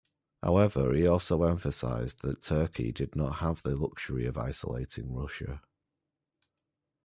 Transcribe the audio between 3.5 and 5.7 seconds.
the luxury of isolating Russia.